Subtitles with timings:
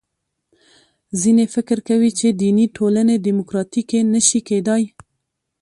[1.21, 4.83] ځینې فکر کوي چې دیني ټولنې دیموکراتیکې نه شي کېدای.